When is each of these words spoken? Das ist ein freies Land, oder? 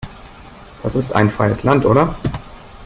Das 0.81 0.95
ist 0.95 1.13
ein 1.13 1.29
freies 1.29 1.61
Land, 1.61 1.85
oder? 1.85 2.15